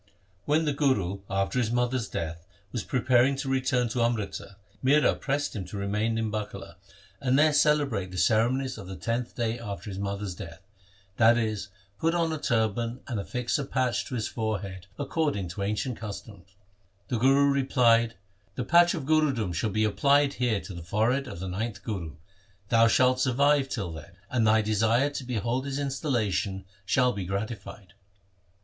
When 0.45 0.65
the 0.65 0.73
Guru 0.73 1.19
after 1.29 1.59
his 1.59 1.69
mother's 1.69 2.07
death 2.09 2.47
was 2.71 2.83
preparing 2.83 3.35
to 3.35 3.47
return 3.47 3.87
to 3.89 4.01
Amritsar, 4.01 4.55
Mihra 4.83 5.13
pressed 5.13 5.55
him 5.55 5.63
to 5.65 5.77
remain 5.77 6.17
in 6.17 6.31
Bakala 6.31 6.77
and 7.19 7.37
there 7.37 7.53
celebrate 7.53 8.09
the 8.09 8.17
cere 8.17 8.45
70 8.45 8.47
THE 8.47 8.47
SIKH 8.47 8.47
RELIGION 8.47 8.57
monies 8.57 8.77
of 8.79 8.87
the 8.87 8.95
tenth 9.05 9.35
day 9.35 9.59
after 9.59 9.91
his 9.91 9.99
mother's 9.99 10.33
death, 10.33 10.61
that 11.17 11.37
is, 11.37 11.67
put 11.99 12.15
on 12.15 12.33
a 12.33 12.39
turban 12.39 13.01
and 13.07 13.19
affix 13.19 13.59
a 13.59 13.63
patch 13.65 14.05
to 14.07 14.15
his 14.15 14.27
fore 14.27 14.61
head 14.61 14.87
according 14.97 15.49
to 15.49 15.61
ancient 15.61 15.99
customs. 15.99 16.47
The 17.09 17.19
Guru 17.19 17.51
replied,' 17.53 18.15
The 18.55 18.65
patch 18.65 18.95
of 18.95 19.05
Gurudom 19.05 19.53
shall 19.53 19.69
be 19.69 19.83
applied 19.83 20.33
here 20.33 20.59
to 20.61 20.73
the 20.73 20.81
forehead 20.81 21.27
of 21.27 21.39
the 21.39 21.47
ninth 21.47 21.83
Guru. 21.83 22.15
Thou 22.69 22.87
shalt 22.87 23.19
survive 23.19 23.69
till 23.69 23.91
then, 23.91 24.13
and 24.31 24.47
thy 24.47 24.63
desire 24.63 25.11
to 25.11 25.23
behold 25.23 25.67
his 25.67 25.77
instal 25.77 26.11
lation 26.13 26.63
shall 26.87 27.13
be 27.13 27.23
gratified.' 27.23 27.93